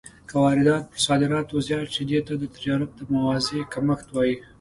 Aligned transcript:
که 0.27 0.33
واردات 0.41 0.83
پر 0.91 0.97
صادراتو 1.05 1.57
زیات 1.67 1.87
شي، 1.93 2.03
دې 2.09 2.19
ته 2.27 2.33
د 2.37 2.43
تجارت 2.55 2.89
د 2.95 2.99
موازنې 3.13 3.63
کمښت 3.73 4.07
وايي. 4.11 4.35